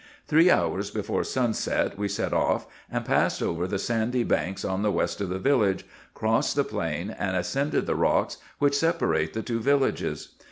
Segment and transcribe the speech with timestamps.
[0.27, 4.89] Three hours before sunset we set off, and passed over the sandy banks on the
[4.91, 5.85] west of the village,
[6.15, 10.29] crossed the plain, and ascended the rocks which separate the two villages.